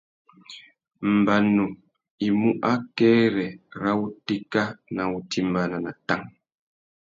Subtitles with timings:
[1.17, 1.65] Mbanu
[2.25, 3.47] i mú akêrê
[3.81, 4.63] râ wutéka
[4.95, 6.25] nà wutimbāna na tang.